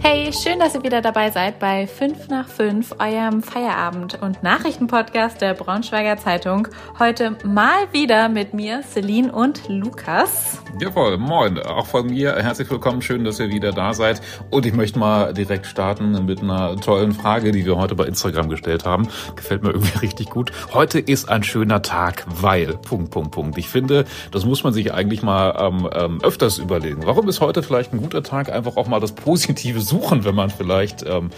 Hey, 0.00 0.32
schön, 0.32 0.60
dass 0.60 0.76
ihr 0.76 0.84
wieder 0.84 1.02
dabei 1.02 1.30
seid 1.32 1.58
bei 1.58 1.86
5 1.86 2.28
nach 2.28 2.48
5, 2.48 2.94
eurem 3.00 3.42
Feierabend- 3.42 4.22
und 4.22 4.42
Nachrichtenpodcast 4.44 5.40
der 5.40 5.54
Braunschweiger 5.54 6.16
Zeitung. 6.16 6.68
Heute 7.00 7.36
mal 7.44 7.92
wieder 7.92 8.28
mit 8.28 8.54
mir, 8.54 8.82
Celine 8.82 9.32
und 9.32 9.68
Lukas. 9.68 10.62
Jawohl, 10.80 11.18
moin. 11.18 11.58
Auch 11.58 11.86
von 11.86 12.06
mir 12.06 12.36
herzlich 12.36 12.70
willkommen. 12.70 13.02
Schön, 13.02 13.24
dass 13.24 13.40
ihr 13.40 13.48
wieder 13.48 13.72
da 13.72 13.92
seid. 13.92 14.20
Und 14.50 14.64
ich 14.66 14.72
möchte 14.72 15.00
mal 15.00 15.34
direkt 15.34 15.66
starten 15.66 16.24
mit 16.24 16.40
einer 16.42 16.76
tollen 16.76 17.12
Frage, 17.12 17.50
die 17.50 17.66
wir 17.66 17.76
heute 17.76 17.96
bei 17.96 18.04
Instagram 18.04 18.48
gestellt 18.48 18.84
haben. 18.84 19.08
Gefällt 19.34 19.64
mir 19.64 19.70
irgendwie 19.70 19.98
richtig 20.02 20.30
gut. 20.30 20.52
Heute 20.72 21.00
ist 21.00 21.28
ein 21.28 21.42
schöner 21.42 21.82
Tag, 21.82 22.24
weil, 22.28 22.76
Punkt, 22.76 23.10
Punkt, 23.10 23.32
Punkt. 23.32 23.58
Ich 23.58 23.68
finde, 23.68 24.04
das 24.30 24.44
muss 24.44 24.62
man 24.62 24.72
sich 24.72 24.94
eigentlich 24.94 25.22
mal 25.22 25.56
ähm, 25.58 25.90
ähm 25.92 26.20
öfters 26.22 26.58
überlegen. 26.58 27.04
Warum 27.04 27.28
ist 27.28 27.40
heute 27.40 27.64
vielleicht 27.64 27.92
ein 27.92 28.00
guter 28.00 28.22
Tag? 28.22 28.50
Einfach 28.52 28.76
auch 28.76 28.86
mal 28.86 29.00
das 29.00 29.12
Positive 29.12 29.87
suchen, 29.88 30.24
wenn 30.24 30.34
man 30.34 30.50
vielleicht 30.50 31.04
ähm, 31.06 31.30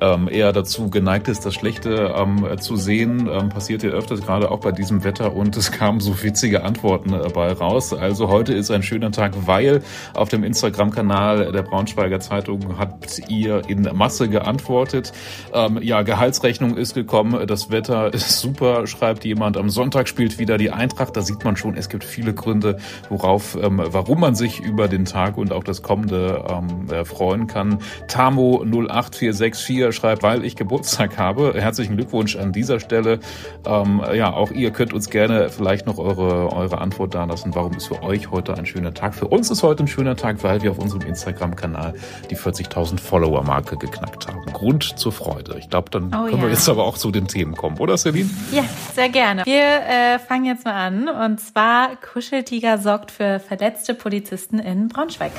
ähm, 0.00 0.28
eher 0.28 0.52
dazu 0.52 0.90
geneigt 0.90 1.28
ist, 1.28 1.44
das 1.44 1.54
Schlechte 1.54 2.14
ähm, 2.16 2.46
zu 2.60 2.76
sehen. 2.76 3.28
Ähm, 3.30 3.48
passiert 3.48 3.82
ja 3.82 3.90
öfters, 3.90 4.22
gerade 4.22 4.50
auch 4.50 4.60
bei 4.60 4.72
diesem 4.72 5.04
Wetter. 5.04 5.34
Und 5.34 5.56
es 5.56 5.72
kamen 5.72 6.00
so 6.00 6.22
witzige 6.22 6.64
Antworten 6.64 7.10
dabei 7.10 7.52
raus. 7.52 7.92
Also 7.92 8.28
heute 8.28 8.54
ist 8.54 8.70
ein 8.70 8.82
schöner 8.82 9.10
Tag, 9.10 9.32
weil 9.46 9.82
auf 10.14 10.28
dem 10.28 10.44
Instagram-Kanal 10.44 11.52
der 11.52 11.62
Braunschweiger 11.62 12.20
Zeitung 12.20 12.78
habt 12.78 13.20
ihr 13.28 13.68
in 13.68 13.88
Masse 13.94 14.28
geantwortet. 14.28 15.12
Ähm, 15.52 15.80
ja, 15.82 16.02
Gehaltsrechnung 16.02 16.76
ist 16.76 16.94
gekommen. 16.94 17.46
Das 17.46 17.70
Wetter 17.70 18.12
ist 18.12 18.40
super, 18.40 18.86
schreibt 18.86 19.24
jemand. 19.24 19.56
Am 19.56 19.70
Sonntag 19.70 20.08
spielt 20.08 20.38
wieder 20.38 20.58
die 20.58 20.70
Eintracht. 20.70 21.16
Da 21.16 21.22
sieht 21.22 21.44
man 21.44 21.56
schon, 21.56 21.76
es 21.76 21.88
gibt 21.88 22.04
viele 22.04 22.34
Gründe, 22.34 22.78
worauf, 23.08 23.56
ähm, 23.60 23.82
warum 23.84 24.20
man 24.20 24.34
sich 24.34 24.60
über 24.60 24.88
den 24.88 25.04
Tag 25.04 25.36
und 25.36 25.52
auch 25.52 25.64
das 25.64 25.82
kommende 25.82 26.44
ähm, 26.48 27.04
freuen 27.04 27.46
kann. 27.46 27.78
Tamo 28.06 28.62
08464 28.62 29.94
schreibt, 29.94 30.22
weil 30.22 30.44
ich 30.44 30.56
Geburtstag 30.56 31.18
habe. 31.18 31.54
Herzlichen 31.56 31.96
Glückwunsch 31.96 32.36
an 32.36 32.52
dieser 32.52 32.80
Stelle. 32.80 33.20
Ähm, 33.66 34.02
ja, 34.14 34.32
auch 34.32 34.50
ihr 34.50 34.70
könnt 34.70 34.92
uns 34.92 35.10
gerne 35.10 35.50
vielleicht 35.50 35.86
noch 35.86 35.98
eure, 35.98 36.52
eure 36.52 36.78
Antwort 36.78 37.14
da 37.14 37.24
lassen. 37.24 37.54
Warum 37.54 37.74
ist 37.74 37.86
für 37.86 38.02
euch 38.02 38.30
heute 38.30 38.54
ein 38.54 38.66
schöner 38.66 38.94
Tag? 38.94 39.14
Für 39.14 39.28
uns 39.28 39.50
ist 39.50 39.62
heute 39.62 39.84
ein 39.84 39.88
schöner 39.88 40.16
Tag, 40.16 40.42
weil 40.42 40.62
wir 40.62 40.70
auf 40.70 40.78
unserem 40.78 41.02
Instagram-Kanal 41.02 41.94
die 42.30 42.36
40.000 42.36 43.00
Follower-Marke 43.00 43.76
geknackt 43.76 44.28
haben. 44.28 44.44
Grund 44.52 44.98
zur 44.98 45.12
Freude. 45.12 45.56
Ich 45.58 45.70
glaube, 45.70 45.90
dann 45.90 46.06
oh, 46.06 46.24
können 46.24 46.36
ja. 46.36 46.42
wir 46.42 46.50
jetzt 46.50 46.68
aber 46.68 46.84
auch 46.84 46.98
zu 46.98 47.10
den 47.10 47.28
Themen 47.28 47.54
kommen, 47.54 47.78
oder 47.78 47.96
Celine? 47.96 48.30
Ja, 48.52 48.64
sehr 48.94 49.08
gerne. 49.08 49.44
Wir 49.44 49.62
äh, 49.62 50.18
fangen 50.18 50.44
jetzt 50.44 50.64
mal 50.64 50.74
an. 50.74 51.08
Und 51.08 51.40
zwar 51.40 51.96
Kuscheltiger 51.96 52.78
sorgt 52.78 53.10
für 53.10 53.40
verletzte 53.40 53.94
Polizisten 53.94 54.58
in 54.58 54.88
Braunschweig. 54.88 55.32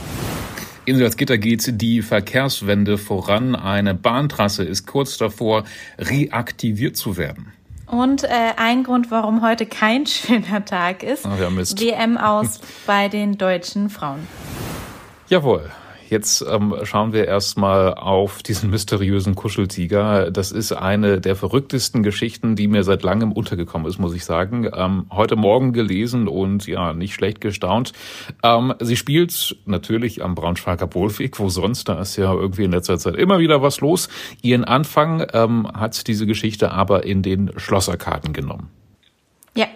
In 0.89 0.97
Salzgitter 0.97 1.37
geht 1.37 1.79
die 1.79 2.01
Verkehrswende 2.01 2.97
voran. 2.97 3.55
Eine 3.55 3.93
Bahntrasse 3.93 4.63
ist 4.63 4.87
kurz 4.87 5.19
davor, 5.19 5.63
reaktiviert 5.99 6.97
zu 6.97 7.15
werden. 7.15 7.53
Und 7.85 8.23
äh, 8.23 8.29
ein 8.57 8.83
Grund, 8.83 9.11
warum 9.11 9.43
heute 9.43 9.67
kein 9.67 10.07
schöner 10.07 10.65
Tag 10.65 11.03
ist, 11.03 11.27
Ach 11.27 11.39
ja. 11.39 11.51
WM 11.51 12.17
aus 12.17 12.59
bei 12.87 13.07
den 13.07 13.37
deutschen 13.37 13.91
Frauen. 13.91 14.27
Jawohl. 15.27 15.69
Jetzt 16.09 16.43
ähm, 16.49 16.73
schauen 16.83 17.13
wir 17.13 17.27
erstmal 17.27 17.93
auf 17.93 18.41
diesen 18.41 18.71
mysteriösen 18.71 19.35
Kuscheltiger. 19.35 20.31
Das 20.31 20.51
ist 20.51 20.71
eine 20.71 21.21
der 21.21 21.35
verrücktesten 21.35 22.01
Geschichten, 22.01 22.55
die 22.55 22.67
mir 22.67 22.83
seit 22.83 23.03
langem 23.03 23.31
untergekommen 23.31 23.87
ist, 23.87 23.99
muss 23.99 24.15
ich 24.15 24.25
sagen. 24.25 24.69
Ähm, 24.73 25.05
heute 25.11 25.35
Morgen 25.35 25.71
gelesen 25.71 26.27
und 26.27 26.65
ja, 26.65 26.93
nicht 26.93 27.13
schlecht 27.13 27.41
gestaunt. 27.41 27.93
Ähm, 28.41 28.73
sie 28.79 28.97
spielt 28.97 29.57
natürlich 29.65 30.23
am 30.23 30.33
Braunschweiger 30.33 30.87
Bolweg, 30.87 31.37
wo 31.37 31.49
sonst, 31.49 31.89
da 31.89 32.01
ist 32.01 32.17
ja 32.17 32.33
irgendwie 32.33 32.63
in 32.63 32.71
letzter 32.71 32.97
Zeit 32.97 33.15
immer 33.15 33.37
wieder 33.37 33.61
was 33.61 33.79
los. 33.79 34.09
Ihren 34.41 34.63
Anfang 34.63 35.27
ähm, 35.33 35.67
hat 35.71 36.07
diese 36.07 36.25
Geschichte 36.25 36.71
aber 36.71 37.03
in 37.03 37.21
den 37.21 37.51
Schlosserkarten 37.57 38.33
genommen. 38.33 38.69
Ja, 39.55 39.67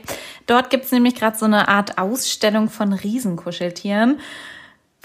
dort 0.47 0.71
gibt's 0.71 0.91
nämlich 0.91 1.13
gerade 1.13 1.38
so 1.38 1.45
eine 1.45 1.67
Art 1.67 2.00
Ausstellung 2.00 2.69
von 2.69 2.94
Riesenkuscheltieren. 2.94 4.19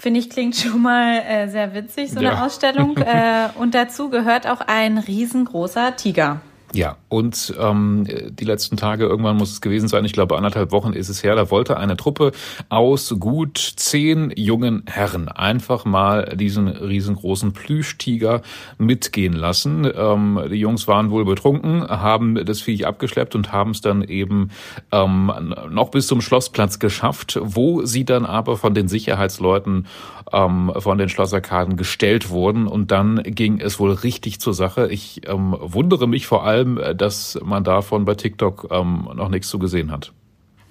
Finde 0.01 0.21
ich, 0.21 0.29
klingt 0.29 0.55
schon 0.55 0.81
mal 0.81 1.17
äh, 1.27 1.49
sehr 1.49 1.73
witzig, 1.73 2.11
so 2.11 2.19
eine 2.19 2.29
ja. 2.29 2.45
Ausstellung. 2.45 2.95
äh, 2.97 3.49
und 3.55 3.75
dazu 3.75 4.09
gehört 4.09 4.47
auch 4.47 4.61
ein 4.61 4.97
riesengroßer 4.97 5.97
Tiger. 5.97 6.39
Ja, 6.73 6.97
und 7.07 7.53
ähm, 7.59 8.05
die 8.29 8.45
letzten 8.45 8.77
Tage, 8.77 9.05
irgendwann 9.05 9.37
muss 9.37 9.51
es 9.51 9.61
gewesen 9.61 9.87
sein, 9.87 10.05
ich 10.05 10.13
glaube 10.13 10.37
anderthalb 10.37 10.71
Wochen 10.71 10.93
ist 10.93 11.09
es 11.09 11.23
her, 11.23 11.35
da 11.35 11.49
wollte 11.49 11.77
eine 11.77 11.97
Truppe 11.97 12.31
aus 12.69 13.15
gut 13.19 13.57
zehn 13.57 14.31
jungen 14.35 14.83
Herren 14.85 15.29
einfach 15.29 15.85
mal 15.85 16.35
diesen 16.35 16.67
riesengroßen 16.67 17.53
Plüschtiger 17.53 18.43
mitgehen 18.77 19.33
lassen. 19.33 19.89
Ähm, 19.95 20.39
die 20.51 20.57
Jungs 20.57 20.87
waren 20.87 21.09
wohl 21.09 21.25
betrunken, 21.25 21.87
haben 21.87 22.45
das 22.45 22.61
Viech 22.61 22.85
abgeschleppt 22.85 23.33
und 23.33 23.51
haben 23.51 23.71
es 23.71 23.81
dann 23.81 24.03
eben 24.03 24.51
ähm, 24.91 25.31
noch 25.71 25.89
bis 25.89 26.05
zum 26.05 26.21
Schlossplatz 26.21 26.77
geschafft, 26.77 27.39
wo 27.41 27.83
sie 27.83 28.05
dann 28.05 28.25
aber 28.25 28.57
von 28.57 28.75
den 28.75 28.87
Sicherheitsleuten 28.87 29.87
ähm, 30.31 30.71
von 30.77 30.97
den 30.97 31.09
Schlosserkarten 31.09 31.77
gestellt 31.77 32.29
wurden 32.29 32.67
und 32.67 32.91
dann 32.91 33.21
ging 33.23 33.59
es 33.59 33.79
wohl 33.79 33.91
richtig 33.91 34.39
zur 34.39 34.53
Sache. 34.53 34.87
Ich 34.91 35.27
ähm, 35.27 35.55
wundere 35.59 36.07
mich 36.07 36.27
vor 36.27 36.45
allem, 36.45 36.58
allem, 36.59 36.77
äh, 36.77 36.95
dass 36.95 37.39
man 37.43 37.63
davon 37.63 38.05
bei 38.05 38.15
TikTok 38.15 38.67
ähm, 38.71 39.09
noch 39.15 39.29
nichts 39.29 39.49
zu 39.49 39.59
gesehen 39.59 39.91
hat. 39.91 40.13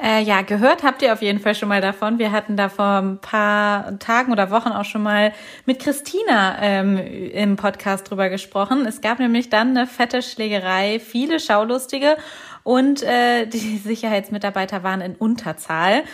Äh, 0.00 0.22
ja, 0.22 0.42
gehört 0.42 0.84
habt 0.84 1.02
ihr 1.02 1.12
auf 1.12 1.22
jeden 1.22 1.40
Fall 1.40 1.56
schon 1.56 1.68
mal 1.68 1.80
davon. 1.80 2.20
Wir 2.20 2.30
hatten 2.30 2.56
da 2.56 2.68
vor 2.68 2.84
ein 2.84 3.18
paar 3.18 3.98
Tagen 3.98 4.30
oder 4.30 4.50
Wochen 4.50 4.68
auch 4.68 4.84
schon 4.84 5.02
mal 5.02 5.32
mit 5.66 5.80
Christina 5.80 6.56
ähm, 6.60 6.96
im 6.98 7.56
Podcast 7.56 8.08
drüber 8.08 8.28
gesprochen. 8.28 8.86
Es 8.86 9.00
gab 9.00 9.18
nämlich 9.18 9.50
dann 9.50 9.76
eine 9.76 9.88
fette 9.88 10.22
Schlägerei, 10.22 11.00
viele 11.00 11.40
Schaulustige 11.40 12.16
und 12.62 13.02
äh, 13.02 13.46
die 13.46 13.78
Sicherheitsmitarbeiter 13.84 14.84
waren 14.84 15.00
in 15.00 15.16
Unterzahl. 15.16 16.04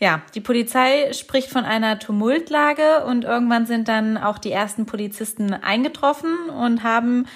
Ja, 0.00 0.22
die 0.34 0.40
Polizei 0.40 1.12
spricht 1.12 1.50
von 1.50 1.64
einer 1.64 1.98
Tumultlage 1.98 3.04
und 3.06 3.24
irgendwann 3.24 3.66
sind 3.66 3.88
dann 3.88 4.16
auch 4.16 4.38
die 4.38 4.52
ersten 4.52 4.86
Polizisten 4.86 5.52
eingetroffen 5.52 6.48
und 6.48 6.82
haben 6.82 7.26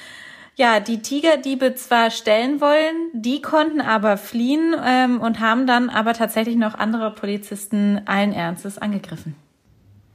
ja, 0.59 0.81
die 0.81 1.01
Tigerdiebe 1.01 1.77
zwar 1.77 2.11
stellen 2.11 2.61
wollen, 2.61 3.11
die 3.13 3.41
konnten 3.41 3.81
aber 3.81 4.17
fliehen 4.17 4.75
ähm, 4.85 5.21
und 5.21 5.39
haben 5.39 5.69
dann 5.69 5.89
aber 5.89 6.15
tatsächlich 6.15 6.57
noch 6.57 6.75
andere 6.75 7.15
Polizisten 7.15 8.03
allen 8.07 8.33
Ernstes 8.33 8.77
angegriffen. 8.77 9.37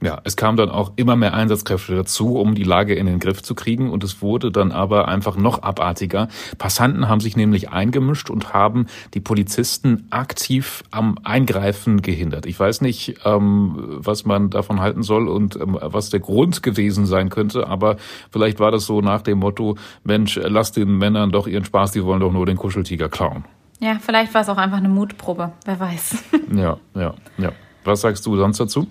Ja, 0.04 0.20
es 0.24 0.36
kam 0.36 0.58
dann 0.58 0.68
auch 0.68 0.92
immer 0.96 1.16
mehr 1.16 1.32
Einsatzkräfte 1.32 1.96
dazu, 1.96 2.36
um 2.36 2.54
die 2.54 2.62
Lage 2.62 2.94
in 2.94 3.06
den 3.06 3.20
Griff 3.20 3.42
zu 3.42 3.54
kriegen 3.54 3.88
und 3.88 4.04
es 4.04 4.20
wurde 4.20 4.52
dann 4.52 4.70
aber 4.70 5.08
einfach 5.08 5.34
noch 5.34 5.62
abartiger. 5.62 6.28
Passanten 6.58 7.08
haben 7.08 7.20
sich 7.20 7.38
nämlich 7.38 7.70
eingemischt 7.70 8.28
und 8.28 8.52
haben 8.52 8.84
die 9.14 9.20
Polizisten 9.20 10.06
aktiv 10.10 10.84
am 10.90 11.16
Eingreifen 11.24 12.02
gehindert. 12.02 12.44
Ich 12.44 12.60
weiß 12.60 12.82
nicht, 12.82 13.20
ähm, 13.24 13.76
was 13.78 14.26
man 14.26 14.50
davon 14.50 14.82
halten 14.82 15.02
soll 15.02 15.26
und 15.26 15.56
ähm, 15.56 15.78
was 15.80 16.10
der 16.10 16.20
Grund 16.20 16.62
gewesen 16.62 17.06
sein 17.06 17.30
könnte, 17.30 17.66
aber 17.66 17.96
vielleicht 18.30 18.60
war 18.60 18.70
das 18.70 18.84
so 18.84 19.00
nach 19.00 19.22
dem 19.22 19.38
Motto, 19.38 19.78
Mensch, 20.02 20.38
lass 20.42 20.72
den 20.72 20.98
Männern 20.98 21.32
doch 21.32 21.46
ihren 21.46 21.64
Spaß, 21.64 21.92
die 21.92 22.04
wollen 22.04 22.20
doch 22.20 22.30
nur 22.30 22.44
den 22.44 22.58
Kuscheltiger 22.58 23.08
klauen. 23.08 23.46
Ja, 23.80 23.96
vielleicht 23.98 24.34
war 24.34 24.42
es 24.42 24.50
auch 24.50 24.58
einfach 24.58 24.76
eine 24.76 24.90
Mutprobe, 24.90 25.52
wer 25.64 25.80
weiß. 25.80 26.24
ja, 26.54 26.76
ja, 26.94 27.14
ja. 27.38 27.52
Was 27.84 28.02
sagst 28.02 28.26
du 28.26 28.36
sonst 28.36 28.60
dazu? 28.60 28.86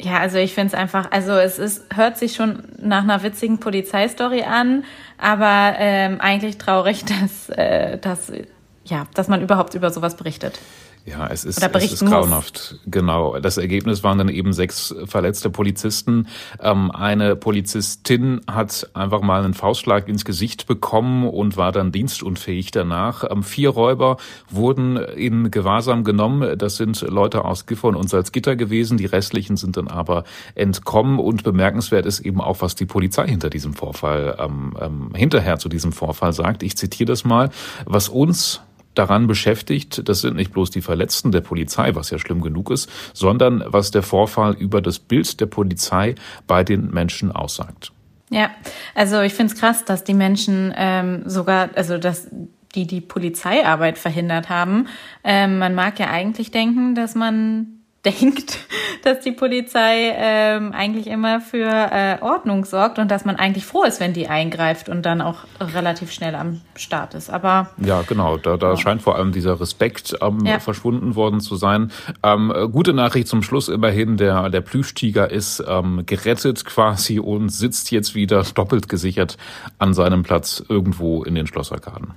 Ja, 0.00 0.18
also 0.18 0.38
ich 0.38 0.54
finde 0.54 0.68
es 0.68 0.74
einfach, 0.74 1.10
also 1.10 1.32
es 1.32 1.58
ist, 1.58 1.84
hört 1.94 2.16
sich 2.16 2.34
schon 2.34 2.62
nach 2.78 3.02
einer 3.02 3.22
witzigen 3.22 3.58
Polizeistory 3.58 4.42
an, 4.42 4.84
aber 5.18 5.74
ähm, 5.78 6.20
eigentlich 6.20 6.58
traurig, 6.58 7.04
dass, 7.20 7.48
äh, 7.50 7.98
dass, 7.98 8.32
ja, 8.84 9.06
dass 9.14 9.28
man 9.28 9.42
überhaupt 9.42 9.74
über 9.74 9.90
sowas 9.90 10.16
berichtet. 10.16 10.58
Ja, 11.04 11.26
es 11.26 11.44
ist, 11.44 11.60
es 11.60 11.92
ist 11.92 12.06
grauenhaft. 12.06 12.72
Muss. 12.72 12.80
Genau. 12.86 13.38
Das 13.40 13.56
Ergebnis 13.56 14.04
waren 14.04 14.18
dann 14.18 14.28
eben 14.28 14.52
sechs 14.52 14.94
verletzte 15.06 15.50
Polizisten. 15.50 16.28
Ähm, 16.60 16.92
eine 16.92 17.34
Polizistin 17.34 18.40
hat 18.48 18.88
einfach 18.94 19.20
mal 19.20 19.42
einen 19.42 19.54
Faustschlag 19.54 20.08
ins 20.08 20.24
Gesicht 20.24 20.68
bekommen 20.68 21.28
und 21.28 21.56
war 21.56 21.72
dann 21.72 21.90
dienstunfähig 21.90 22.70
danach. 22.70 23.28
Ähm, 23.28 23.42
vier 23.42 23.70
Räuber 23.70 24.16
wurden 24.48 24.96
in 24.96 25.50
Gewahrsam 25.50 26.04
genommen. 26.04 26.56
Das 26.56 26.76
sind 26.76 27.00
Leute 27.00 27.44
aus 27.44 27.66
Gifhorn 27.66 27.96
und 27.96 28.08
Salzgitter 28.08 28.54
gewesen. 28.54 28.96
Die 28.96 29.06
restlichen 29.06 29.56
sind 29.56 29.76
dann 29.76 29.88
aber 29.88 30.22
entkommen. 30.54 31.18
Und 31.18 31.42
bemerkenswert 31.42 32.06
ist 32.06 32.20
eben 32.20 32.40
auch, 32.40 32.60
was 32.60 32.76
die 32.76 32.86
Polizei 32.86 33.26
hinter 33.26 33.50
diesem 33.50 33.74
Vorfall, 33.74 34.36
ähm, 34.38 34.76
ähm 34.80 35.10
hinterher 35.16 35.58
zu 35.58 35.68
diesem 35.68 35.92
Vorfall 35.92 36.32
sagt. 36.32 36.62
Ich 36.62 36.76
zitiere 36.76 37.08
das 37.08 37.24
mal. 37.24 37.50
Was 37.86 38.08
uns 38.08 38.60
daran 38.94 39.26
beschäftigt, 39.26 40.08
das 40.08 40.20
sind 40.20 40.36
nicht 40.36 40.52
bloß 40.52 40.70
die 40.70 40.82
Verletzten 40.82 41.32
der 41.32 41.40
Polizei, 41.40 41.94
was 41.94 42.10
ja 42.10 42.18
schlimm 42.18 42.40
genug 42.40 42.70
ist, 42.70 42.90
sondern 43.12 43.62
was 43.66 43.90
der 43.90 44.02
Vorfall 44.02 44.54
über 44.54 44.82
das 44.82 44.98
Bild 44.98 45.40
der 45.40 45.46
Polizei 45.46 46.14
bei 46.46 46.64
den 46.64 46.90
Menschen 46.90 47.32
aussagt. 47.32 47.92
Ja, 48.30 48.50
also 48.94 49.20
ich 49.20 49.34
finde 49.34 49.52
es 49.52 49.60
krass, 49.60 49.84
dass 49.84 50.04
die 50.04 50.14
Menschen 50.14 50.72
ähm, 50.76 51.22
sogar, 51.26 51.70
also 51.74 51.98
dass 51.98 52.28
die 52.74 52.86
die 52.86 53.02
Polizeiarbeit 53.02 53.98
verhindert 53.98 54.48
haben. 54.48 54.88
Ähm, 55.22 55.58
man 55.58 55.74
mag 55.74 55.98
ja 55.98 56.08
eigentlich 56.08 56.50
denken, 56.50 56.94
dass 56.94 57.14
man 57.14 57.81
denkt, 58.04 58.58
dass 59.04 59.20
die 59.20 59.30
Polizei 59.30 60.12
ähm, 60.16 60.72
eigentlich 60.72 61.06
immer 61.06 61.40
für 61.40 61.68
äh, 61.68 62.18
Ordnung 62.20 62.64
sorgt 62.64 62.98
und 62.98 63.10
dass 63.10 63.24
man 63.24 63.36
eigentlich 63.36 63.64
froh 63.64 63.84
ist, 63.84 64.00
wenn 64.00 64.12
die 64.12 64.26
eingreift 64.26 64.88
und 64.88 65.02
dann 65.02 65.20
auch 65.20 65.44
relativ 65.60 66.10
schnell 66.10 66.34
am 66.34 66.60
Start 66.74 67.14
ist. 67.14 67.30
Aber 67.30 67.70
ja, 67.78 68.02
genau, 68.02 68.38
da, 68.38 68.56
da 68.56 68.70
ja. 68.70 68.76
scheint 68.76 69.02
vor 69.02 69.16
allem 69.16 69.30
dieser 69.30 69.60
Respekt 69.60 70.16
ähm, 70.20 70.44
ja. 70.44 70.58
verschwunden 70.58 71.14
worden 71.14 71.40
zu 71.40 71.54
sein. 71.54 71.92
Ähm, 72.24 72.52
gute 72.72 72.92
Nachricht 72.92 73.28
zum 73.28 73.42
Schluss 73.42 73.68
immerhin: 73.68 74.16
der 74.16 74.50
der 74.50 74.62
Plüschtiger 74.62 75.30
ist 75.30 75.62
ähm, 75.66 76.02
gerettet 76.04 76.64
quasi 76.64 77.20
und 77.20 77.50
sitzt 77.50 77.92
jetzt 77.92 78.16
wieder 78.16 78.42
doppelt 78.42 78.88
gesichert 78.88 79.36
an 79.78 79.94
seinem 79.94 80.24
Platz 80.24 80.62
irgendwo 80.68 81.22
in 81.22 81.36
den 81.36 81.46
Schlossarkaden. 81.46 82.14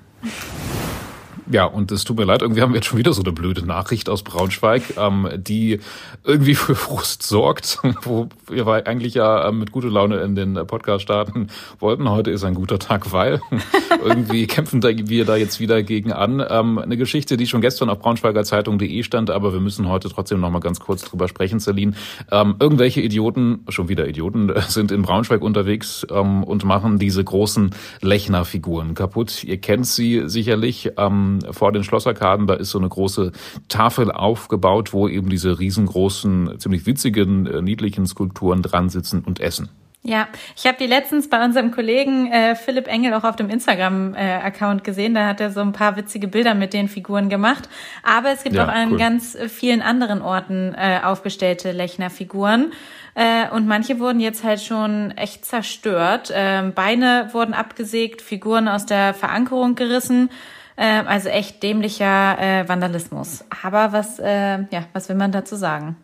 Ja, 1.52 1.66
und 1.66 1.92
es 1.92 2.04
tut 2.04 2.18
mir 2.18 2.24
leid, 2.24 2.42
irgendwie 2.42 2.62
haben 2.62 2.72
wir 2.72 2.78
jetzt 2.78 2.88
schon 2.88 2.98
wieder 2.98 3.14
so 3.14 3.22
eine 3.22 3.32
blöde 3.32 3.64
Nachricht 3.64 4.10
aus 4.10 4.24
Braunschweig, 4.24 4.98
ähm, 4.98 5.30
die 5.38 5.80
irgendwie 6.24 6.56
für 6.56 6.74
Frust 6.74 7.22
sorgt, 7.22 7.78
wo 8.02 8.30
wir 8.48 8.66
eigentlich 8.88 9.14
ja 9.14 9.48
ähm, 9.48 9.60
mit 9.60 9.72
guter 9.72 9.90
Laune 9.90 10.22
in 10.22 10.36
den 10.36 10.56
Podcast 10.66 11.04
starten 11.04 11.50
wollten. 11.80 12.10
Heute 12.10 12.32
ist 12.32 12.44
ein 12.44 12.56
guter 12.56 12.80
Tag, 12.80 13.12
weil 13.12 13.42
irgendwie 14.04 14.48
kämpfen 14.48 14.82
da, 14.82 14.90
wir 14.90 15.26
da 15.26 15.36
jetzt 15.36 15.60
wieder 15.60 15.84
gegen 15.84 16.12
an. 16.12 16.44
Ähm, 16.50 16.80
eine 16.80 16.98
Geschichte, 16.98 17.38
die 17.38 17.46
schon 17.46 17.62
gestern 17.62 17.92
auf 17.92 18.00
braunschweigerzeitung.de 18.00 19.04
stand, 19.04 19.30
aber 19.30 19.54
wir 19.54 19.60
müssen 19.60 19.88
heute 19.88 20.10
trotzdem 20.10 20.40
noch 20.40 20.50
mal 20.50 20.62
ganz 20.62 20.80
kurz 20.80 21.04
drüber 21.04 21.28
sprechen, 21.28 21.60
Celine. 21.60 21.94
Ähm, 22.32 22.56
irgendwelche 22.60 23.02
Idioten, 23.02 23.66
schon 23.70 23.88
wieder 23.88 24.08
Idioten, 24.08 24.52
sind 24.68 24.92
in 24.92 25.04
Braunschweig 25.04 25.44
unterwegs 25.44 26.08
ähm, 26.10 26.44
und 26.44 26.64
machen 26.64 26.98
diese 26.98 27.24
großen 27.24 27.70
Lechner-Figuren 28.02 28.96
kaputt. 28.96 29.44
Ihr 29.44 29.58
kennt 29.58 29.86
sie 29.86 30.24
sicherlich. 30.26 30.94
Ähm, 30.98 31.35
vor 31.52 31.72
den 31.72 31.84
Schlosserkaden, 31.84 32.48
da 32.48 32.56
ist 32.56 32.70
so 32.70 32.80
eine 32.80 32.90
große 32.90 33.32
Tafel 33.70 34.12
aufgebaut, 34.12 34.94
wo 34.94 35.08
eben 35.08 35.30
diese 35.30 35.60
riesengroßen, 35.60 36.60
ziemlich 36.60 36.86
witzigen, 36.86 37.46
äh, 37.46 37.62
niedlichen 37.62 38.06
Skulpturen 38.06 38.62
dran 38.62 38.90
sitzen 38.90 39.24
und 39.24 39.40
essen. 39.40 39.70
Ja, 40.08 40.28
ich 40.56 40.68
habe 40.68 40.78
die 40.80 40.86
letztens 40.86 41.32
bei 41.32 41.44
unserem 41.44 41.72
Kollegen 41.72 42.32
äh, 42.32 42.56
Philipp 42.56 42.88
Engel 42.88 43.16
auch 43.16 43.24
auf 43.24 43.36
dem 43.36 43.50
Instagram-Account 43.50 44.82
äh, 44.82 44.84
gesehen. 44.84 45.16
Da 45.16 45.26
hat 45.26 45.42
er 45.42 45.50
so 45.50 45.62
ein 45.62 45.72
paar 45.72 45.98
witzige 45.98 46.28
Bilder 46.28 46.54
mit 46.54 46.74
den 46.74 46.88
Figuren 46.88 47.28
gemacht. 47.28 47.68
Aber 48.04 48.30
es 48.30 48.44
gibt 48.44 48.56
ja, 48.56 48.66
auch 48.66 48.72
an 48.72 48.92
cool. 48.92 48.98
ganz 49.00 49.36
vielen 49.48 49.82
anderen 49.82 50.22
Orten 50.22 50.76
äh, 50.76 51.00
aufgestellte 51.04 51.72
Lechner-Figuren. 51.72 52.72
Äh, 53.16 53.50
und 53.50 53.66
manche 53.66 54.00
wurden 54.00 54.20
jetzt 54.20 54.44
halt 54.44 54.62
schon 54.62 55.10
echt 55.18 55.44
zerstört. 55.44 56.30
Äh, 56.30 56.72
Beine 56.76 57.30
wurden 57.32 57.56
abgesägt, 57.56 58.22
Figuren 58.22 58.68
aus 58.68 58.86
der 58.86 59.16
Verankerung 59.16 59.74
gerissen. 59.74 60.30
Äh, 60.78 61.04
also 61.06 61.30
echt 61.30 61.64
dämlicher 61.64 62.38
äh, 62.40 62.68
Vandalismus. 62.68 63.44
Aber 63.64 63.94
was, 63.94 64.20
äh, 64.20 64.60
ja, 64.72 64.86
was 64.94 65.10
will 65.10 65.16
man 65.16 65.32
dazu 65.32 65.56
sagen? 65.56 65.96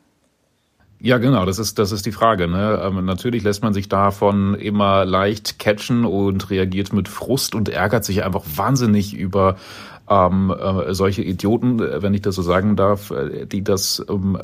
Ja, 1.03 1.18
genau, 1.18 1.45
das 1.45 1.57
ist, 1.57 1.79
das 1.79 1.91
ist 1.91 2.06
die 2.06 2.12
Frage. 2.12 2.47
Ne? 2.47 2.79
Ähm, 2.83 3.03
natürlich 3.06 3.41
lässt 3.41 3.63
man 3.63 3.73
sich 3.73 3.89
davon 3.89 4.53
immer 4.53 5.03
leicht 5.03 5.57
catchen 5.57 6.06
und 6.06 6.51
reagiert 6.51 6.94
mit 6.94 7.09
Frust 7.09 7.56
und 7.56 7.69
ärgert 7.69 8.06
sich 8.06 8.23
einfach 8.23 8.44
wahnsinnig 8.56 9.15
über 9.15 9.57
ähm, 10.11 10.51
äh, 10.51 10.93
solche 10.93 11.21
Idioten, 11.21 11.79
äh, 11.79 12.01
wenn 12.01 12.13
ich 12.13 12.21
das 12.21 12.35
so 12.35 12.41
sagen 12.41 12.75
darf, 12.75 13.11
äh, 13.11 13.45
die 13.45 13.63
das 13.63 14.05
ähm, 14.09 14.37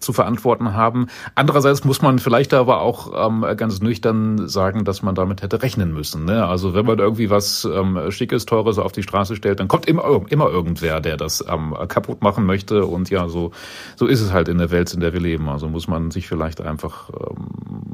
zu 0.00 0.12
verantworten 0.12 0.74
haben. 0.74 1.06
Andererseits 1.36 1.84
muss 1.84 2.02
man 2.02 2.18
vielleicht 2.18 2.52
aber 2.54 2.80
auch 2.80 3.28
ähm, 3.28 3.46
ganz 3.56 3.80
nüchtern 3.80 4.48
sagen, 4.48 4.84
dass 4.84 5.02
man 5.02 5.14
damit 5.14 5.42
hätte 5.42 5.62
rechnen 5.62 5.94
müssen. 5.94 6.24
Ne? 6.24 6.44
Also 6.44 6.74
wenn 6.74 6.86
man 6.86 6.98
irgendwie 6.98 7.30
was 7.30 7.64
ähm, 7.64 8.10
Schickes, 8.10 8.46
Teures 8.46 8.78
auf 8.78 8.90
die 8.90 9.04
Straße 9.04 9.36
stellt, 9.36 9.60
dann 9.60 9.68
kommt 9.68 9.86
immer, 9.86 10.22
immer 10.28 10.48
irgendwer, 10.48 11.00
der 11.00 11.16
das 11.16 11.44
ähm, 11.48 11.76
kaputt 11.86 12.22
machen 12.22 12.44
möchte. 12.44 12.84
Und 12.84 13.08
ja, 13.10 13.28
so, 13.28 13.52
so 13.96 14.06
ist 14.06 14.20
es 14.20 14.32
halt 14.32 14.48
in 14.48 14.58
der 14.58 14.72
Welt, 14.72 14.92
in 14.92 15.00
der 15.00 15.12
wir 15.12 15.20
leben. 15.20 15.48
Also 15.48 15.68
muss 15.68 15.86
man 15.86 16.10
sich 16.10 16.26
vielleicht 16.26 16.60
einfach 16.60 17.10
ähm, 17.10 17.46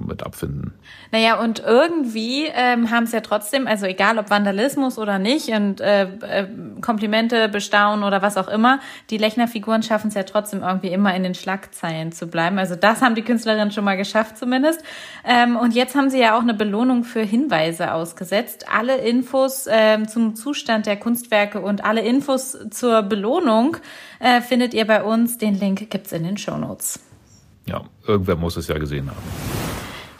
mit 0.09 0.25
abfinden. 0.25 0.75
Naja, 1.13 1.41
und 1.41 1.61
irgendwie 1.61 2.47
ähm, 2.47 2.91
haben 2.91 3.05
es 3.05 3.13
ja 3.13 3.21
trotzdem, 3.21 3.67
also 3.67 3.87
egal 3.87 4.19
ob 4.19 4.31
Vandalismus 4.31 4.99
oder 4.99 5.19
nicht, 5.19 5.49
und 5.51 5.81
äh, 5.81 6.03
äh, 6.03 6.47
Kompliment 6.81 7.19
Komplimente 7.19 7.49
bestaunen 7.49 8.05
oder 8.05 8.23
was 8.23 8.37
auch 8.37 8.49
immer. 8.49 8.81
Die 9.11 9.19
Lechner-Figuren 9.19 9.83
schaffen 9.83 10.09
es 10.09 10.15
ja 10.15 10.23
trotzdem 10.23 10.63
irgendwie 10.63 10.89
immer 10.89 11.15
in 11.15 11.23
den 11.23 11.35
Schlagzeilen 11.35 12.13
zu 12.13 12.29
bleiben. 12.29 12.59
Also 12.59 12.77
das 12.77 13.03
haben 13.03 13.15
die 13.15 13.23
Künstlerinnen 13.23 13.73
schon 13.73 13.85
mal 13.85 13.97
geschafft 13.97 14.39
zumindest. 14.39 14.83
Ähm, 15.25 15.57
und 15.57 15.75
jetzt 15.75 15.97
haben 15.97 16.11
sie 16.11 16.21
ja 16.21 16.37
auch 16.37 16.43
eine 16.43 16.55
Belohnung 16.55 17.05
für 17.05 17.23
Hinweise 17.23 17.93
ausgesetzt. 17.93 18.67
Alle 18.73 18.99
Infos 18.99 19.67
ähm, 19.71 20.07
zum 20.07 20.37
Zustand 20.37 20.87
der 20.87 20.97
Kunstwerke 20.97 21.61
und 21.61 21.85
alle 21.85 22.03
Infos 22.03 22.57
zur 22.71 23.03
Belohnung 23.03 23.77
äh, 24.21 24.41
findet 24.41 24.75
ihr 24.75 24.87
bei 24.87 25.03
uns. 25.03 25.39
Den 25.39 25.59
Link 25.59 25.91
gibt's 25.91 26.13
in 26.13 26.25
den 26.25 26.37
Show 26.37 26.57
Notes. 26.57 27.01
Ja, 27.67 27.83
irgendwer 28.07 28.37
muss 28.37 28.57
es 28.57 28.69
ja 28.69 28.79
gesehen 28.79 29.11
haben. 29.11 29.58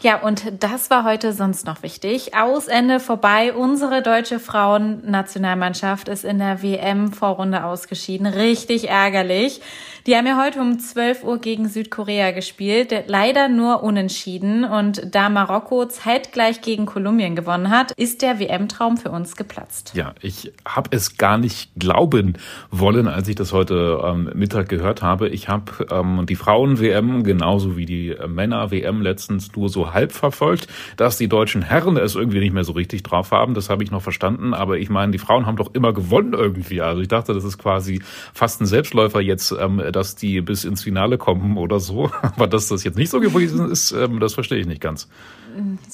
Ja, 0.01 0.21
und 0.21 0.63
das 0.63 0.89
war 0.89 1.03
heute 1.03 1.33
sonst 1.33 1.65
noch 1.65 1.83
wichtig. 1.83 2.33
Aus 2.33 2.67
Ende 2.67 3.01
vorbei. 3.01 3.53
Unsere 3.53 4.01
deutsche 4.01 4.39
Frauennationalmannschaft 4.39 6.07
ist 6.07 6.23
in 6.23 6.37
der 6.39 6.63
WM-Vorrunde 6.63 7.65
ausgeschieden. 7.65 8.25
Richtig 8.25 8.87
ärgerlich. 8.87 9.59
Die 10.07 10.15
haben 10.15 10.25
ja 10.25 10.41
heute 10.41 10.61
um 10.61 10.79
12 10.79 11.25
Uhr 11.25 11.39
gegen 11.39 11.67
Südkorea 11.67 12.31
gespielt, 12.31 12.93
leider 13.07 13.49
nur 13.49 13.83
unentschieden. 13.83 14.63
Und 14.63 15.13
da 15.13 15.27
Marokko 15.27 15.85
zeitgleich 15.85 16.61
gegen 16.61 16.85
Kolumbien 16.85 17.35
gewonnen 17.35 17.69
hat, 17.69 17.91
ist 17.91 18.21
der 18.21 18.39
WM-Traum 18.39 18.95
für 18.95 19.11
uns 19.11 19.35
geplatzt. 19.35 19.91
Ja, 19.95 20.15
ich 20.21 20.53
habe 20.65 20.89
es 20.95 21.17
gar 21.17 21.37
nicht 21.37 21.71
glauben 21.77 22.37
wollen, 22.71 23.09
als 23.09 23.27
ich 23.27 23.35
das 23.35 23.51
heute 23.51 24.01
ähm, 24.03 24.31
Mittag 24.33 24.69
gehört 24.69 25.01
habe. 25.01 25.27
Ich 25.27 25.49
habe 25.49 25.87
ähm, 25.91 26.25
die 26.25 26.35
Frauen-WM 26.35 27.23
genauso 27.23 27.75
wie 27.75 27.85
die 27.85 28.15
Männer-WM 28.25 29.01
letztens 29.01 29.53
nur 29.55 29.67
so 29.67 29.88
halb 29.93 30.11
verfolgt. 30.11 30.67
Dass 30.97 31.17
die 31.17 31.27
deutschen 31.27 31.61
Herren 31.61 31.97
es 31.97 32.15
irgendwie 32.15 32.39
nicht 32.39 32.53
mehr 32.53 32.63
so 32.63 32.71
richtig 32.71 33.03
drauf 33.03 33.31
haben, 33.31 33.53
das 33.53 33.69
habe 33.69 33.83
ich 33.83 33.91
noch 33.91 34.01
verstanden. 34.01 34.53
Aber 34.53 34.77
ich 34.77 34.89
meine, 34.89 35.11
die 35.11 35.19
Frauen 35.19 35.45
haben 35.45 35.57
doch 35.57 35.73
immer 35.73 35.93
gewonnen 35.93 36.33
irgendwie. 36.33 36.81
Also 36.81 37.01
ich 37.01 37.07
dachte, 37.07 37.33
das 37.33 37.43
ist 37.43 37.57
quasi 37.57 38.01
fast 38.33 38.61
ein 38.61 38.65
Selbstläufer 38.65 39.21
jetzt 39.21 39.51
ähm, 39.59 39.81
dass 39.91 40.15
die 40.15 40.41
bis 40.41 40.63
ins 40.63 40.83
Finale 40.83 41.17
kommen 41.17 41.57
oder 41.57 41.79
so. 41.79 42.11
Aber 42.21 42.47
dass 42.47 42.67
das 42.67 42.83
jetzt 42.83 42.97
nicht 42.97 43.09
so 43.09 43.19
gewesen 43.19 43.69
ist, 43.69 43.91
ähm, 43.91 44.19
das 44.19 44.33
verstehe 44.33 44.59
ich 44.59 44.67
nicht 44.67 44.81
ganz. 44.81 45.07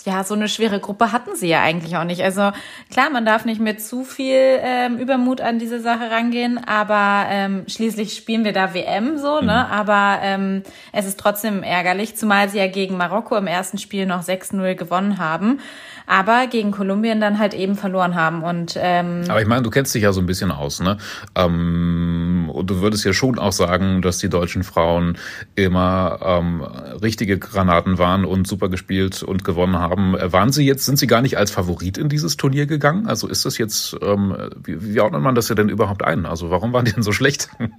Ja, 0.05 0.23
so 0.23 0.33
eine 0.33 0.47
schwere 0.47 0.79
Gruppe 0.79 1.11
hatten 1.11 1.35
sie 1.35 1.47
ja 1.47 1.61
eigentlich 1.61 1.97
auch 1.97 2.03
nicht. 2.03 2.23
Also 2.23 2.51
klar, 2.91 3.09
man 3.09 3.25
darf 3.25 3.45
nicht 3.45 3.61
mit 3.61 3.81
zu 3.81 4.03
viel 4.03 4.59
ähm, 4.61 4.97
Übermut 4.97 5.41
an 5.41 5.59
diese 5.59 5.79
Sache 5.79 6.11
rangehen, 6.11 6.59
aber 6.63 7.25
ähm, 7.29 7.63
schließlich 7.67 8.15
spielen 8.15 8.43
wir 8.43 8.53
da 8.53 8.73
WM 8.73 9.17
so, 9.17 9.41
ne? 9.41 9.67
Mhm. 9.67 9.73
Aber 9.73 10.19
ähm, 10.21 10.63
es 10.91 11.05
ist 11.05 11.19
trotzdem 11.19 11.63
ärgerlich, 11.63 12.15
zumal 12.15 12.49
sie 12.49 12.57
ja 12.57 12.67
gegen 12.67 12.97
Marokko 12.97 13.35
im 13.35 13.47
ersten 13.47 13.77
Spiel 13.77 14.05
noch 14.05 14.23
6-0 14.23 14.75
gewonnen 14.75 15.17
haben 15.17 15.59
aber 16.07 16.47
gegen 16.47 16.71
Kolumbien 16.71 17.19
dann 17.19 17.39
halt 17.39 17.53
eben 17.53 17.75
verloren 17.75 18.15
haben. 18.15 18.43
Und 18.43 18.77
ähm, 18.77 19.23
aber 19.27 19.41
ich 19.41 19.47
meine, 19.47 19.63
du 19.63 19.69
kennst 19.69 19.95
dich 19.95 20.03
ja 20.03 20.11
so 20.11 20.21
ein 20.21 20.25
bisschen 20.25 20.51
aus, 20.51 20.79
ne? 20.79 20.97
Ähm, 21.35 22.24
und 22.55 22.69
du 22.69 22.81
würdest 22.81 23.05
ja 23.05 23.13
schon 23.13 23.37
auch 23.37 23.51
sagen, 23.51 24.01
dass 24.01 24.17
die 24.17 24.29
deutschen 24.29 24.63
Frauen 24.63 25.17
immer 25.55 26.19
ähm, 26.23 26.61
richtige 26.61 27.37
Granaten 27.37 27.97
waren 27.97 28.25
und 28.25 28.47
super 28.47 28.69
gespielt 28.69 29.21
und 29.23 29.43
gewonnen 29.43 29.77
haben. 29.77 30.15
Waren 30.19 30.51
sie 30.51 30.65
jetzt, 30.65 30.85
sind 30.85 30.97
sie 30.97 31.07
gar 31.07 31.21
nicht 31.21 31.37
als 31.37 31.51
Favorit 31.51 31.97
in 31.97 32.09
dieses 32.09 32.37
Turnier 32.37 32.65
gegangen? 32.65 33.07
Also 33.07 33.27
ist 33.27 33.45
das 33.45 33.57
jetzt, 33.57 33.95
ähm, 34.01 34.35
wie, 34.63 34.93
wie 34.93 34.99
ordnet 34.99 35.21
man 35.21 35.35
das 35.35 35.49
ja 35.49 35.55
denn 35.55 35.69
überhaupt 35.69 36.03
ein? 36.03 36.25
Also 36.25 36.49
warum 36.49 36.73
waren 36.73 36.85
die 36.85 36.93
denn 36.93 37.03
so 37.03 37.11
schlecht? 37.11 37.49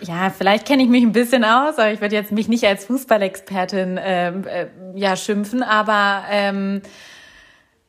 Ja, 0.00 0.30
vielleicht 0.30 0.66
kenne 0.66 0.82
ich 0.82 0.88
mich 0.88 1.02
ein 1.02 1.12
bisschen 1.12 1.44
aus, 1.44 1.78
aber 1.78 1.92
ich 1.92 2.00
würde 2.00 2.14
jetzt 2.14 2.32
mich 2.32 2.48
nicht 2.48 2.64
als 2.64 2.84
Fußballexpertin 2.86 3.98
ähm, 4.02 4.44
äh, 4.46 4.66
ja 4.94 5.16
schimpfen, 5.16 5.62
aber 5.62 6.24
ähm, 6.30 6.82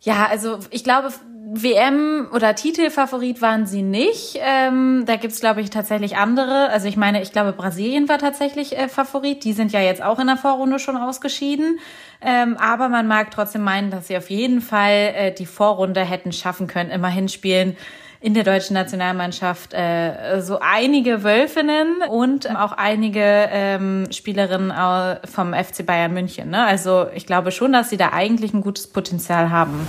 ja, 0.02 0.28
also 0.30 0.60
ich 0.70 0.84
glaube, 0.84 1.10
WM 1.56 2.28
oder 2.34 2.56
Titelfavorit 2.56 3.42
waren 3.42 3.66
sie 3.66 3.84
nicht. 3.84 4.40
Ähm, 4.42 5.04
da 5.06 5.18
gibt's 5.18 5.40
glaube 5.40 5.62
ich, 5.62 5.70
tatsächlich 5.70 6.18
andere. 6.18 6.70
Also 6.70 6.88
ich 6.88 6.98
meine, 6.98 7.22
ich 7.22 7.32
glaube, 7.32 7.54
Brasilien 7.54 8.10
war 8.10 8.18
tatsächlich 8.18 8.78
äh, 8.78 8.90
Favorit. 8.90 9.44
Die 9.44 9.54
sind 9.54 9.72
ja 9.72 9.80
jetzt 9.80 10.02
auch 10.02 10.20
in 10.20 10.28
der 10.28 10.38
Vorrunde 10.38 10.80
schon 10.80 10.98
ausgeschieden. 10.98 11.80
Ähm, 12.22 12.58
aber 12.58 12.90
man 12.90 13.08
mag 13.08 13.30
trotzdem 13.32 13.62
meinen, 13.62 13.92
dass 13.92 14.08
sie 14.08 14.18
auf 14.18 14.30
jeden 14.30 14.62
Fall 14.62 15.14
äh, 15.16 15.32
die 15.32 15.46
Vorrunde 15.46 16.02
hätten 16.02 16.32
schaffen 16.32 16.68
können. 16.68 16.90
Immerhin 16.90 17.30
spielen 17.30 17.78
in 18.20 18.34
der 18.34 18.46
deutschen 18.46 18.74
Nationalmannschaft 18.74 19.74
äh, 19.74 20.40
so 20.40 20.60
einige 20.62 21.24
Wölfinnen 21.24 22.04
und 22.10 22.50
auch 22.50 22.72
einige 22.72 23.20
ähm, 23.22 24.08
Spielerinnen 24.12 24.74
vom 25.26 25.54
FC 25.54 25.86
Bayern 25.86 26.14
München. 26.14 26.50
Ne? 26.50 26.66
Also 26.66 27.08
ich 27.14 27.26
glaube 27.26 27.52
schon, 27.52 27.74
dass 27.74 27.90
sie 27.90 27.98
da 27.98 28.14
eigentlich 28.14 28.54
ein 28.54 28.62
gutes 28.62 28.88
Potenzial 28.88 29.50
haben. 29.50 29.86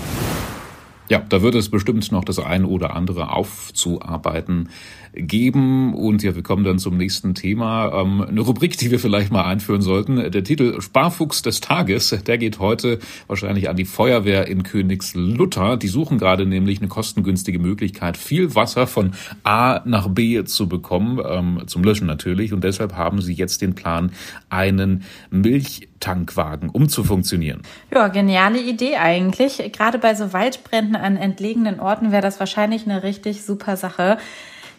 Ja, 1.14 1.22
da 1.28 1.42
wird 1.42 1.54
es 1.54 1.68
bestimmt 1.68 2.10
noch 2.10 2.24
das 2.24 2.40
ein 2.40 2.64
oder 2.64 2.96
andere 2.96 3.30
aufzuarbeiten 3.30 4.68
geben. 5.14 5.94
Und 5.94 6.22
ja, 6.22 6.34
wir 6.34 6.42
kommen 6.42 6.64
dann 6.64 6.78
zum 6.78 6.96
nächsten 6.96 7.34
Thema. 7.34 7.92
Ähm, 8.00 8.20
eine 8.22 8.40
Rubrik, 8.40 8.76
die 8.76 8.90
wir 8.90 8.98
vielleicht 8.98 9.32
mal 9.32 9.44
einführen 9.44 9.82
sollten. 9.82 10.30
Der 10.30 10.44
Titel 10.44 10.80
Sparfuchs 10.80 11.42
des 11.42 11.60
Tages, 11.60 12.10
der 12.26 12.38
geht 12.38 12.58
heute 12.58 12.98
wahrscheinlich 13.26 13.68
an 13.68 13.76
die 13.76 13.84
Feuerwehr 13.84 14.48
in 14.48 14.62
Königslutter. 14.62 15.76
Die 15.76 15.88
suchen 15.88 16.18
gerade 16.18 16.46
nämlich 16.46 16.80
eine 16.80 16.88
kostengünstige 16.88 17.58
Möglichkeit, 17.58 18.16
viel 18.16 18.54
Wasser 18.54 18.86
von 18.86 19.12
A 19.44 19.80
nach 19.84 20.08
B 20.08 20.42
zu 20.44 20.68
bekommen, 20.68 21.20
ähm, 21.24 21.62
zum 21.66 21.84
Löschen 21.84 22.06
natürlich. 22.06 22.52
Und 22.52 22.64
deshalb 22.64 22.94
haben 22.94 23.20
sie 23.20 23.34
jetzt 23.34 23.62
den 23.62 23.74
Plan, 23.74 24.10
einen 24.50 25.04
Milchtankwagen 25.30 26.70
umzufunktionieren. 26.70 27.62
Ja, 27.92 28.08
geniale 28.08 28.60
Idee 28.60 28.96
eigentlich. 28.96 29.62
Gerade 29.72 29.98
bei 29.98 30.14
so 30.14 30.32
Waldbränden 30.32 30.96
an 31.04 31.16
entlegenen 31.16 31.78
Orten 31.78 32.10
wäre 32.10 32.22
das 32.22 32.40
wahrscheinlich 32.40 32.86
eine 32.86 33.02
richtig 33.02 33.44
super 33.44 33.76
Sache. 33.76 34.18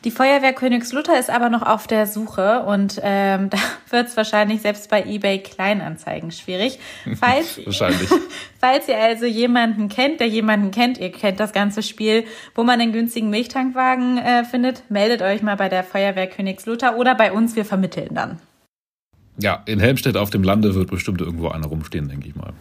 Die 0.05 0.11
Feuerwehr 0.11 0.53
Königslutter 0.53 1.17
ist 1.19 1.31
aber 1.31 1.49
noch 1.49 1.63
auf 1.63 1.87
der 1.87 2.05
Suche 2.05 2.61
und 2.61 3.01
ähm, 3.01 3.49
da 3.51 3.57
wird 3.89 4.07
es 4.07 4.15
wahrscheinlich 4.15 4.61
selbst 4.61 4.89
bei 4.89 5.03
eBay 5.03 5.39
Kleinanzeigen 5.39 6.31
schwierig. 6.31 6.77
Falls, 7.19 7.59
wahrscheinlich. 7.65 8.09
falls 8.59 8.87
ihr 8.87 8.99
also 8.99 9.25
jemanden 9.25 9.89
kennt, 9.89 10.19
der 10.19 10.27
jemanden 10.27 10.69
kennt, 10.69 10.99
ihr 10.99 11.11
kennt 11.11 11.39
das 11.39 11.53
ganze 11.53 11.81
Spiel, 11.81 12.25
wo 12.53 12.63
man 12.63 12.79
einen 12.79 12.91
günstigen 12.91 13.31
Milchtankwagen 13.31 14.19
äh, 14.19 14.45
findet, 14.45 14.83
meldet 14.91 15.23
euch 15.23 15.41
mal 15.41 15.55
bei 15.55 15.69
der 15.69 15.83
Feuerwehr 15.83 16.27
Königslutter 16.27 16.97
oder 16.97 17.15
bei 17.15 17.31
uns, 17.31 17.55
wir 17.55 17.65
vermitteln 17.65 18.13
dann. 18.13 18.39
Ja, 19.37 19.63
in 19.65 19.79
Helmstedt 19.79 20.17
auf 20.17 20.29
dem 20.29 20.43
Lande 20.43 20.75
wird 20.75 20.91
bestimmt 20.91 21.19
irgendwo 21.19 21.49
einer 21.49 21.67
rumstehen, 21.67 22.07
denke 22.07 22.29
ich 22.29 22.35
mal. 22.35 22.53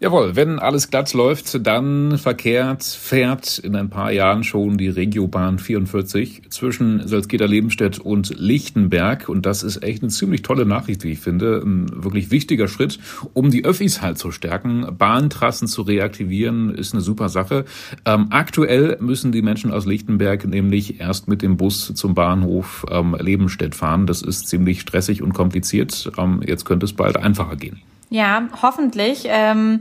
Jawohl, 0.00 0.36
wenn 0.36 0.60
alles 0.60 0.90
glatt 0.90 1.12
läuft, 1.12 1.66
dann 1.66 2.18
verkehrt, 2.18 2.84
fährt 2.84 3.58
in 3.58 3.74
ein 3.74 3.90
paar 3.90 4.12
Jahren 4.12 4.44
schon 4.44 4.78
die 4.78 4.88
Regiobahn 4.88 5.58
44 5.58 6.42
zwischen 6.50 7.08
Salzgitter-Lebenstedt 7.08 7.98
und 7.98 8.32
Lichtenberg. 8.38 9.28
Und 9.28 9.44
das 9.44 9.64
ist 9.64 9.82
echt 9.82 10.04
eine 10.04 10.12
ziemlich 10.12 10.42
tolle 10.42 10.66
Nachricht, 10.66 11.02
wie 11.02 11.10
ich 11.10 11.18
finde. 11.18 11.60
Ein 11.64 12.04
wirklich 12.04 12.30
wichtiger 12.30 12.68
Schritt, 12.68 13.00
um 13.34 13.50
die 13.50 13.64
Öffis 13.64 14.00
halt 14.00 14.18
zu 14.18 14.30
stärken. 14.30 14.86
Bahntrassen 14.96 15.66
zu 15.66 15.82
reaktivieren, 15.82 16.72
ist 16.72 16.92
eine 16.94 17.02
super 17.02 17.28
Sache. 17.28 17.64
Ähm, 18.04 18.28
aktuell 18.30 18.98
müssen 19.00 19.32
die 19.32 19.42
Menschen 19.42 19.72
aus 19.72 19.84
Lichtenberg 19.84 20.46
nämlich 20.46 21.00
erst 21.00 21.26
mit 21.26 21.42
dem 21.42 21.56
Bus 21.56 21.92
zum 21.92 22.14
Bahnhof 22.14 22.86
ähm, 22.88 23.16
Lebenstedt 23.18 23.74
fahren. 23.74 24.06
Das 24.06 24.22
ist 24.22 24.46
ziemlich 24.46 24.80
stressig 24.80 25.22
und 25.22 25.32
kompliziert. 25.32 26.12
Ähm, 26.16 26.40
jetzt 26.46 26.64
könnte 26.66 26.86
es 26.86 26.92
bald 26.92 27.16
einfacher 27.16 27.56
gehen. 27.56 27.80
Ja, 28.10 28.48
hoffentlich. 28.62 29.24
Ähm, 29.26 29.80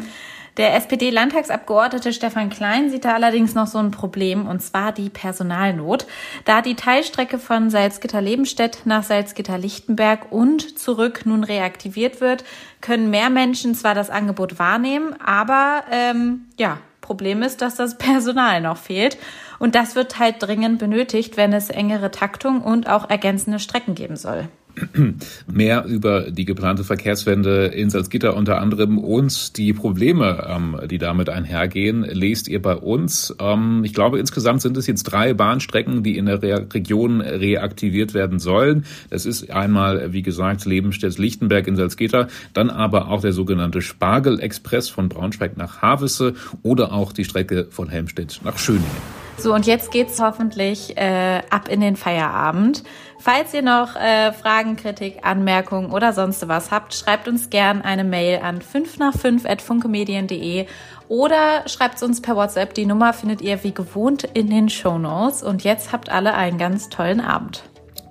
der 0.58 0.76
SPD-Landtagsabgeordnete 0.76 2.12
Stefan 2.14 2.50
Klein 2.50 2.90
sieht 2.90 3.06
da 3.06 3.14
allerdings 3.14 3.54
noch 3.54 3.68
so 3.68 3.78
ein 3.78 3.92
Problem, 3.92 4.48
und 4.48 4.60
zwar 4.62 4.92
die 4.92 5.10
Personalnot. 5.10 6.08
Da 6.46 6.64
die 6.64 6.74
Teilstrecke 6.74 7.38
von 7.38 7.70
Salzgitter-Lebenstedt 7.70 8.80
nach 8.86 9.04
Salzgitter-Lichtenberg 9.04 10.32
und 10.32 10.80
zurück 10.80 11.22
nun 11.26 11.44
reaktiviert 11.44 12.22
wird, 12.22 12.44
können 12.82 13.12
mehr 13.12 13.30
Menschen 13.30 13.76
zwar 13.76 13.94
das 13.94 14.10
Angebot 14.10 14.58
wahrnehmen, 14.58 15.14
aber 15.24 15.84
ähm, 15.92 16.46
ja, 16.58 16.80
Problem 17.02 17.44
ist, 17.44 17.62
dass 17.62 17.76
das 17.76 17.98
Personal 17.98 18.60
noch 18.60 18.78
fehlt. 18.78 19.18
Und 19.60 19.76
das 19.76 19.96
wird 19.96 20.20
halt 20.20 20.36
dringend 20.40 20.80
benötigt, 20.80 21.38
wenn 21.38 21.54
es 21.54 21.70
engere 21.70 22.12
Taktung 22.12 22.62
und 22.62 22.90
auch 22.90 23.10
ergänzende 23.10 23.60
Strecken 23.60 23.96
geben 23.96 24.18
soll. 24.18 24.50
Mehr 25.52 25.86
über 25.86 26.32
die 26.32 26.46
geplante 26.46 26.84
Verkehrswende 26.84 27.66
in 27.68 27.90
Salzgitter 27.90 28.36
unter 28.36 28.60
anderem 28.60 28.98
und 28.98 29.58
die 29.58 29.74
Probleme, 29.74 30.46
ähm, 30.48 30.80
die 30.90 30.98
damit 30.98 31.30
einhergehen, 31.30 32.04
lest 32.04 32.48
ihr 32.48 32.62
bei 32.62 32.76
uns. 32.76 33.36
Ähm, 33.40 33.84
ich 33.84 33.94
glaube, 33.94 34.20
insgesamt 34.20 34.62
sind 34.62 34.78
es 34.78 34.88
jetzt 34.88 35.04
drei 35.04 35.34
Bahnstrecken, 35.34 36.04
die 36.04 36.18
in 36.18 36.26
der 36.26 36.42
Re 36.42 36.68
Region 36.74 37.22
reaktiviert 37.22 38.14
werden 38.14 38.40
sollen. 38.40 38.86
Das 39.10 39.26
ist 39.26 39.52
einmal, 39.52 40.14
wie 40.14 40.22
gesagt, 40.22 40.66
Lebenstedt-Lichtenberg 40.66 41.68
in 41.68 41.76
Salzgitter, 41.76 42.28
dann 42.54 42.70
aber 42.70 43.10
auch 43.10 43.22
der 43.22 43.34
sogenannte 43.34 43.82
Spargel-Express 43.82 44.90
von 44.90 45.10
Braunschweig 45.10 45.58
nach 45.58 45.82
Havelse 45.82 46.34
oder 46.64 46.92
auch 46.94 47.14
die 47.14 47.26
Strecke 47.26 47.68
von 47.70 47.90
Helmstedt 47.90 48.42
nach 48.44 48.58
Schöningen. 48.58 49.27
So, 49.38 49.54
und 49.54 49.68
jetzt 49.68 49.92
geht's 49.92 50.20
hoffentlich 50.20 50.98
äh, 50.98 51.42
ab 51.50 51.70
in 51.70 51.80
den 51.80 51.96
Feierabend. 51.96 52.84
Falls 53.20 53.54
ihr 53.54 53.62
noch 53.62 53.96
äh, 53.96 54.34
Fragen, 54.34 54.78
Kritik, 54.78 55.20
Anmerkungen 55.24 55.92
oder 55.92 56.14
sonst 56.14 56.48
was 56.48 56.72
habt, 56.72 56.94
schreibt 56.94 57.28
uns 57.28 57.50
gern 57.50 57.82
eine 57.82 58.04
Mail 58.04 58.40
an 58.42 58.62
5 58.62 58.98
nach 58.98 59.14
5 59.14 59.46
at 59.46 59.62
funkemedien.de 59.62 60.66
oder 61.08 61.68
schreibt 61.68 62.02
uns 62.02 62.22
per 62.22 62.36
WhatsApp. 62.36 62.74
Die 62.74 62.86
Nummer 62.86 63.14
findet 63.14 63.42
ihr 63.42 63.64
wie 63.64 63.74
gewohnt 63.74 64.24
in 64.24 64.50
den 64.50 64.70
Show 64.70 64.98
Notes. 64.98 65.44
Und 65.44 65.64
jetzt 65.64 65.92
habt 65.92 66.10
alle 66.10 66.34
einen 66.34 66.58
ganz 66.58 66.90
tollen 66.90 67.22
Abend. 67.22 67.64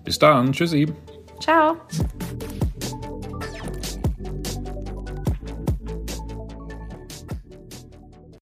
Bis 0.05 0.19
dann. 0.19 0.53
Tschüssi. 0.53 0.93
Ciao. 1.41 1.77